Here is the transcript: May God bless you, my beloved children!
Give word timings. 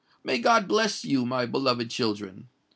May 0.23 0.39
God 0.39 0.67
bless 0.67 1.05
you, 1.05 1.27
my 1.27 1.45
beloved 1.45 1.91
children! 1.91 2.49